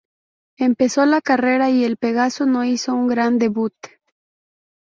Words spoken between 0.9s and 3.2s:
la carrera y el Pegaso no hizo un